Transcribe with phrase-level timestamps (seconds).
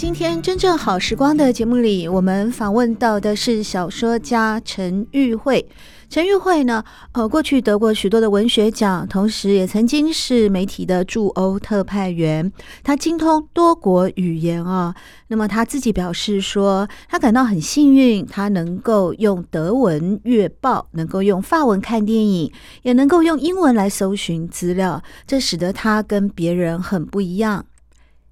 [0.00, 5.68] 今天真正好时光的节目里，我们访问到的是小说家陈玉慧。
[6.08, 12.50] 陈玉慧呢，呃，过去得过许多的文学奖，同时也曾经是媒体的驻欧特派员。
[12.82, 14.94] 他精通多国语言啊。
[15.28, 22.50] 那么他自己表示说，他感到很幸运，他能够用德文阅报，能够用法文看电影，
[22.82, 27.66] 也能够用英文来搜寻资料，这使得他跟别人很不一样。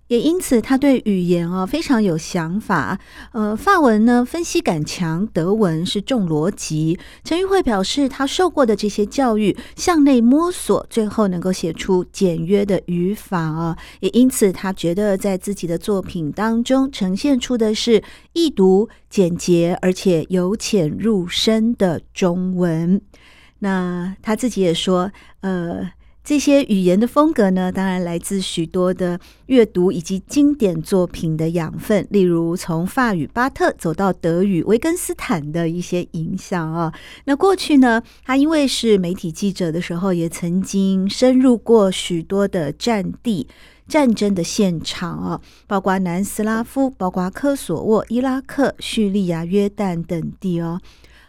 [0.08, 2.98] 也因此，他对语言啊非常有想法。
[3.32, 6.98] 呃，法文呢分析感强，德文是重逻辑。
[7.24, 13.76] 陈玉慧表示，他受过的这些教育，向内摸索，最后能够写出简约的语法啊。
[14.00, 23.00] 也因此，他觉得在自己的作品当中呈现出的是易读、简洁而且由浅入深的中文。
[23.58, 25.90] 那他自己也说，呃。
[26.28, 36.92] 这些语言的风格呢，当然来自许多的阅读以及经典作品的养分，例如从法语巴特走到德语维根斯坦的一些影响啊。
[37.24, 43.48] 那过去呢，他因为是媒体记者的时候，也曾经深入过许多的战地、
[43.88, 50.78] 战争的现场啊，包括南斯拉夫、包括科索沃、伊拉克、叙利亚、约旦等地哦。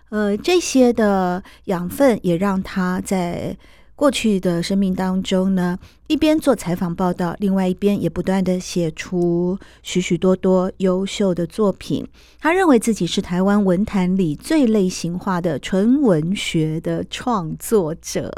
[0.10, 3.56] 呃，这些的养分也让他在。
[4.00, 5.78] 过去的生命当中呢，
[6.08, 12.08] 一边做采访报道，另外一边也不断地写出许许多多优秀的作品。
[12.40, 18.32] 他认为自己是台湾文坛里最类型化的纯文学的创作者。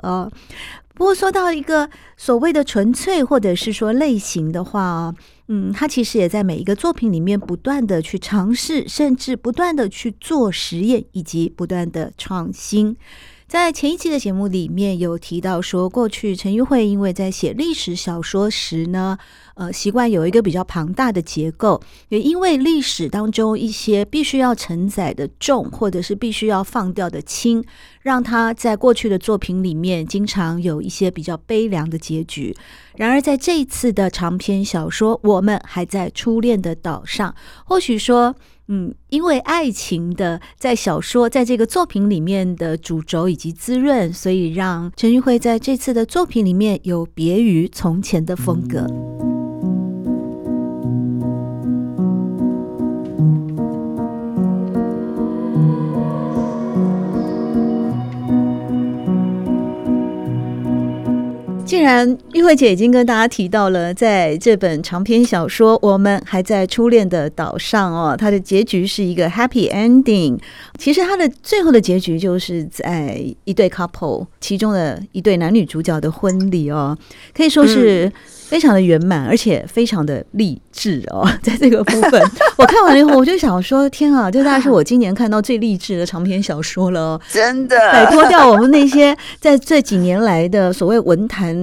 [0.96, 5.14] 不过说到一个所谓的纯粹或者是说类型的话，
[5.48, 12.98] 嗯，他其实也在每一个作品里面不断地去尝试，甚至不断地去做实验，以及不断地创新。
[13.52, 19.18] 在前一期的节目里面有提到说，过去陈玉慧因为在写历史小说时呢，
[19.56, 27.62] 呃，习惯有一个比较庞大的结构，也因为历史当中一些必须要承载的重，或者是必须要放掉的轻，
[28.02, 32.56] 让他在过去的作品里面经常有一些比较悲凉的结局。
[32.96, 37.30] 然而在这一次的长篇小说《我们还在初恋的岛上》，
[37.66, 38.34] 或许说。
[38.74, 48.88] 嗯，因为爱情的在小说在这个作品里面的主轴以及滋润，所以让陈玉慧在这次的作品里面有别于从前的风格。
[61.72, 70.38] 既然玉慧姐已经跟大家提到了，在这本长篇小说《我们还在初恋的岛上》哦，它的结局是一个 happy ending。
[70.78, 76.98] 其实它的最后的结局就是在一对 couple 其中的一对男女主角的婚礼哦，
[77.34, 81.26] 可以说是非常的圆满，而且非常的励志哦。
[81.42, 82.22] 在这个部分，
[82.60, 87.22] 我看完了以后，我就想说：天啊，这大概是我今年看到最励志的长篇小说了哦！
[87.32, 91.61] 真的，摆脱掉我们那些在这几年来的所谓文坛。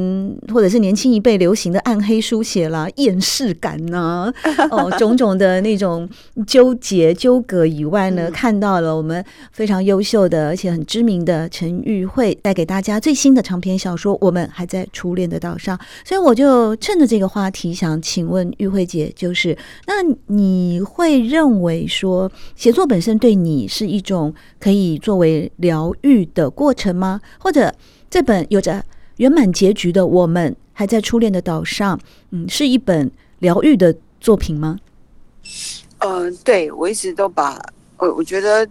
[0.52, 4.32] 或者是年轻一辈流行的暗黑书写啦，厌世感呐，
[4.70, 6.08] 哦，种种的那种
[6.46, 19.56] 纠结纠葛以外呢，看到了我们非常优秀的而且很知名的陈玉慧带给大家最新的长篇小说《我们还在初恋的岛上》，所以我就趁着这个话题，想请问玉慧姐，就是
[19.86, 19.94] 那
[20.26, 27.20] 你会认为说写作本身对你是一种可以作为疗愈的过程吗？
[27.38, 27.72] 或者
[28.10, 28.84] 这本有着
[29.18, 32.00] 圆满结局的我们还在初恋的岛上，
[32.30, 34.78] 嗯，是一本疗愈的作品吗？
[35.98, 37.60] 呃，对，我一直都把，
[37.96, 38.66] 我我觉得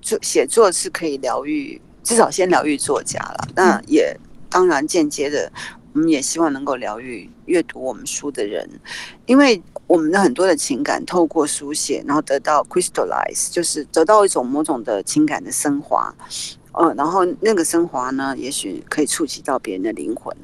[0.00, 3.48] 做写作是可以疗愈，至少先疗愈作家了。
[3.54, 4.16] 那也
[4.48, 5.52] 当然间接的，
[5.92, 8.66] 我们也希望能够疗愈阅读我们书的人，
[9.26, 16.14] 因为我们的很多的情感透过书写，然后得到 crystallize，就是得到一种某种的情感的升华。
[16.78, 20.36] 嗯，然后那个升华呢，也许可以触及到别人的灵魂。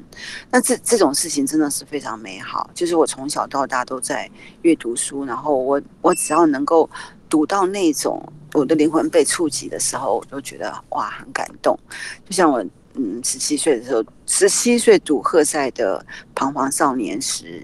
[0.49, 2.69] 那这这种事情真的是非常美好。
[2.73, 4.29] 就是我从小到大都在
[4.61, 6.89] 阅读书，然后我我只要能够
[7.29, 8.21] 读到那种
[8.53, 11.77] 我的灵魂被触及的时候，我都觉得哇，很感动。
[12.25, 12.63] 就像我
[12.93, 15.97] 嗯，十七岁的时候，十七岁读赫塞的
[16.35, 17.63] 《彷徨少年时》，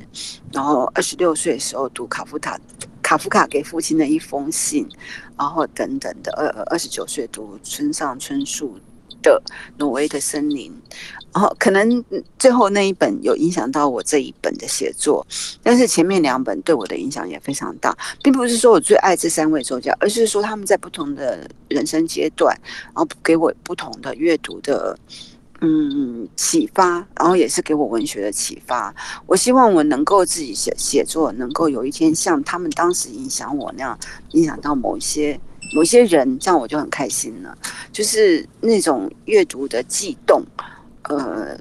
[0.53, 2.57] 然后二十六岁的时候读卡夫卡
[3.07, 4.85] 卡夫卡给父亲的一封信，
[5.37, 8.77] 然后等等的，二二十九岁读村上春树。
[9.23, 9.41] 的
[9.79, 10.71] 挪威的森林，
[11.33, 12.05] 然后可能
[12.37, 15.25] 最后那一本有影响到我这一本的写作，
[15.63, 22.55] 但是前面两本对我的影响也非常大，并不是说我最爱这三位作家，而是说他们在不同的人生阶段，
[22.93, 24.97] 然后给我不同的阅读的
[25.61, 28.93] 嗯启发，然后也是给我文学的启发。
[29.25, 33.99] 我希望我能够自己写写作，能够有一天像他们当时影响我那样，
[34.31, 35.39] 影响到某一些。
[35.75, 37.53] 某些人，这样我就很开心了。
[37.91, 40.41] 就是那种阅读的悸动，
[41.09, 41.59] 呃，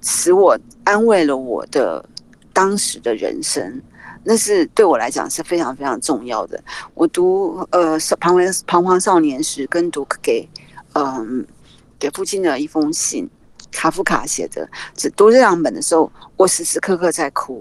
[0.00, 2.08] 使我安慰了我的
[2.52, 3.82] 当时的人生，
[4.22, 6.62] 那是对我来讲是非常非常重要的。
[6.94, 10.48] 我读呃《彷徨彷徨少年时》跟读给
[10.92, 11.44] 嗯、
[12.04, 13.26] 给父亲的一封信，
[13.72, 17.58] 卡夫卡写的，只读这两本的时候，我时时刻刻在哭。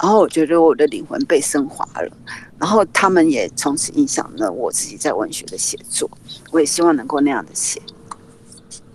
[0.00, 2.08] 然后我觉得我的灵魂被升华了，
[2.56, 6.08] 然后他们也从此影响了我自己在文学的写作。
[6.52, 7.82] 我也希望能够那样的写。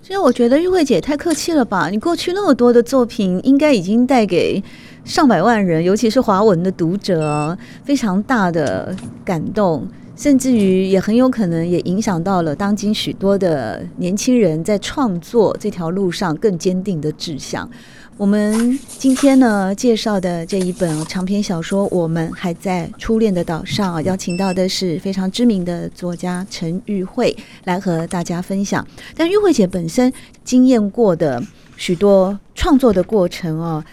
[0.01, 1.89] 其实我觉得玉慧姐太客气了吧？
[1.89, 4.63] 你过去那么多的作品，应该已经带给
[5.03, 8.95] 上百万人，尤其是华文的读者，非常大的
[9.25, 17.69] 感动，甚至于也很有可能也影响到了当今许多的年轻人在创作这条路上更坚定的志向。
[18.17, 27.35] 我们今天呢介绍的这一本长篇小说《我们还在初恋的岛上啊》，邀请到的是非常知名的作家陈玉慧
[27.65, 28.87] 来和大家分享。
[29.17, 30.11] 但玉慧姐本身
[30.45, 31.43] 经验过的
[31.75, 33.83] 许多创作的过程哦，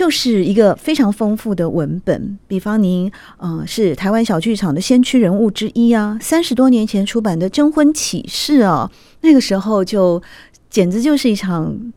[0.00, 2.38] 就是一个非常丰富的文本。
[2.48, 10.22] 比方您，嗯，是台湾小剧场的先驱人物之一啊，三十多年前出版的《征婚启事》啊，那个时候就
[10.70, 11.92] 简直就是一场。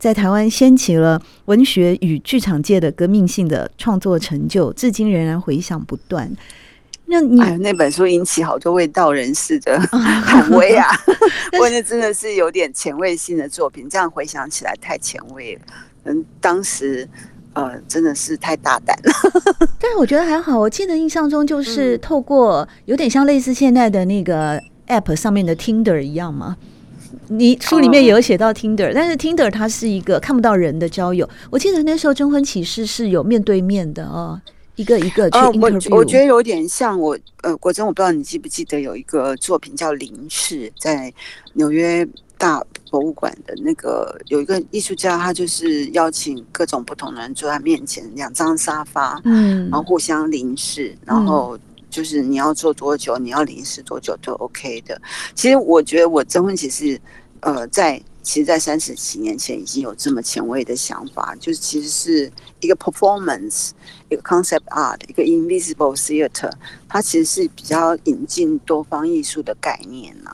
[0.00, 6.28] 在台湾掀起了文学与剧场界的革命性的创作成就，至今仍然回响不断。
[7.10, 10.86] 那你、哎、那本书引起好多卫道人士的 喊威啊！
[11.58, 15.60] 我那真的是有点前卫性的作品，这样回想起来太前卫了。
[16.04, 17.08] 嗯，当时
[17.54, 19.12] 呃真的是太大胆了。
[19.80, 26.56] 但是我觉得还好，我记得印象中就是透过有点像类似现在的那个 App 上面的 Tinder 一样嘛。
[27.28, 31.28] 你书里面也有写到 Tinder，、嗯、但是 Tinder 它是一个看不到人的交友。
[31.50, 34.38] 我记得那时候征婚启事是有面对面的哦，
[34.78, 41.12] 一个一个去 interview、呃、我，我觉得有点像我呃，国珍，我不知道你记不记得有一个作品叫《林氏》，在
[41.54, 42.06] 纽约
[42.38, 51.56] 大博物馆的那个有一个艺术家，他就是邀请各种不同的人坐在面前，两张沙发，嗯，然后互相凝视，然后。
[51.56, 51.60] 嗯
[51.90, 55.00] 就是你要坐多久，你要临时多久都 OK 的。
[55.34, 57.00] 其实我觉得我征婚其实，
[57.40, 57.98] 呃，在
[58.28, 62.30] 其实，在三十几年前已经有这么前卫的想法，就是其实是
[62.60, 63.70] 一个 performance，
[64.10, 66.52] 一个 concept art，一个 invisible theater，
[66.86, 70.30] 它其实是比较引进多方艺术的概念呢。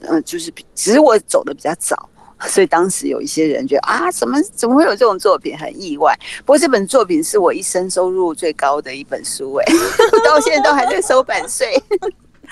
[0.00, 2.08] 呃，就是只是我走的比较早。
[2.48, 6.18] 所以当时有一些人觉得啊，怎么怎么会有这种作品，很意外。
[6.46, 9.64] 不过这本作品是我一生收入最高的一本书，哎，
[10.24, 11.74] 到现在都还在收版税。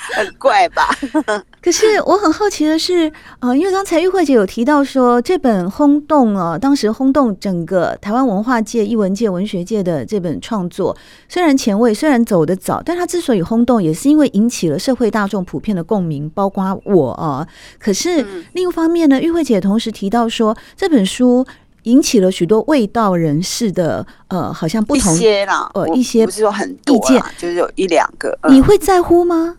[0.14, 0.88] 很怪吧？
[1.62, 10.96] 可是我很好奇的是，呃，因为刚才玉慧姐有提到说，这本轰动啊，当时轰动整个台湾文化界、艺文界、文学界的这本创作，
[11.28, 17.46] 虽然前卫，虽然走得早，但它之所以轰动，也是因为引起了社会大众普遍的共鸣，包括我啊。
[17.78, 21.46] 可是另一方面呢，玉慧姐同时提到说，这本书
[21.84, 29.58] 引起了许多味道人士的呃，好像不同一些啦，呃，一些不是说很多意见，就是有一两个，你会在乎吗？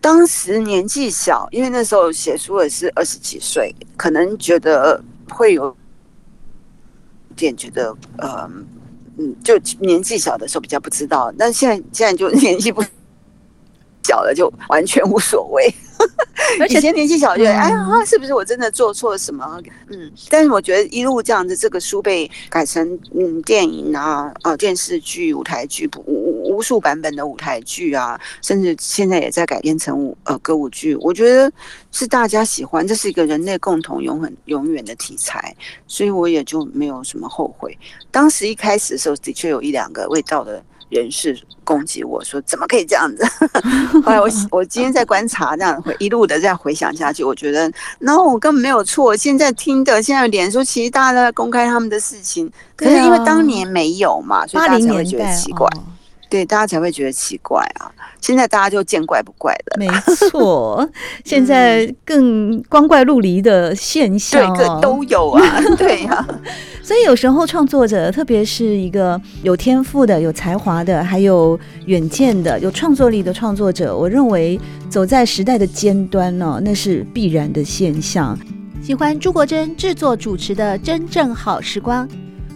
[0.00, 5.76] 当时年纪小，因为那时候写书也是二十几岁，可能觉得会有
[7.34, 8.48] 点觉得，呃，
[9.18, 12.82] 嗯，就年纪小的时候比较不知道，但现在现在就 年纪不
[14.04, 15.72] 小了，就完全无所谓。
[16.60, 19.60] 而且以前年纪小，觉得哎呀，是不是我真的做错了什么？
[19.88, 26.15] 嗯，但是我觉得一路这样子，这个书被改成嗯电影啊呃电视剧、舞台剧，无
[26.46, 30.94] 无数版本的舞台剧啊，甚至现在也在改编成舞呃歌舞剧。
[30.96, 31.50] 我觉得
[31.92, 35.54] 是大家喜欢，这是一个人类共同永恒永远的题材，
[35.86, 37.76] 所以我也就没有什么后悔。
[38.10, 40.62] 当时一开始的时候，的确有一两个味道的。
[40.88, 43.24] 人士攻击我说：“怎么可以这样子？”
[44.04, 49.16] 后来我 我今天在观察，这样回一路的这样回想下去，我觉得，然后我根本没有错。
[49.16, 55.68] 现在听的，现在脸书其实大家都在公开他们的事情，可是因为当年没有嘛，所以大家才会觉得奇怪。
[56.28, 57.90] 对，大家才会觉得奇怪啊。
[58.20, 59.76] 现在大家就见怪不怪了。
[59.78, 59.86] 没
[60.30, 60.88] 错，
[61.24, 65.60] 现在更光怪陆离的现象，对，都有啊。
[65.78, 66.28] 对呀、啊，
[66.82, 74.58] 所以有时候创作者，特别是一个有天赋的、有才华的、还有远见的、有创作力的创作者，我认为
[74.90, 78.36] 走在时代的尖端呢，那是必然的现象。
[78.82, 82.08] 喜欢朱国珍制作主持的《真正好时光》，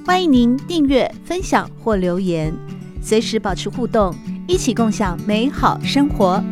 [0.07, 2.53] 欢迎您订阅、分享或留言，
[3.03, 4.15] 随时保持互动。
[4.51, 6.43] 一起共享美好生活。